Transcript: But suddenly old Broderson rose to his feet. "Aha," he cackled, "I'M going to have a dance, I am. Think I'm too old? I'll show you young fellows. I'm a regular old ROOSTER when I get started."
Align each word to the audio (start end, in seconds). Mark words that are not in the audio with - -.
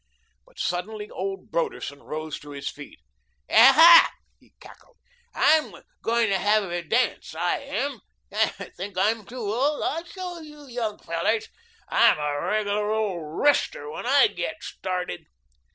But 0.47 0.57
suddenly 0.57 1.11
old 1.11 1.51
Broderson 1.51 2.01
rose 2.01 2.39
to 2.39 2.49
his 2.49 2.67
feet. 2.69 2.99
"Aha," 3.51 4.09
he 4.39 4.51
cackled, 4.59 4.97
"I'M 5.35 5.75
going 6.01 6.27
to 6.29 6.39
have 6.39 6.63
a 6.63 6.81
dance, 6.81 7.35
I 7.35 7.59
am. 7.59 7.99
Think 8.75 8.97
I'm 8.97 9.27
too 9.27 9.37
old? 9.53 9.83
I'll 9.83 10.03
show 10.05 10.39
you 10.39 10.65
young 10.65 10.97
fellows. 10.97 11.49
I'm 11.87 12.17
a 12.17 12.41
regular 12.41 12.89
old 12.91 13.43
ROOSTER 13.45 13.91
when 13.91 14.07
I 14.07 14.25
get 14.29 14.63
started." 14.63 15.27